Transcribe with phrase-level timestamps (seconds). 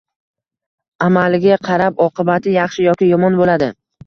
[1.07, 3.71] Amaliga qarab oqibati yaxshi yoki yomon bo‘ladi.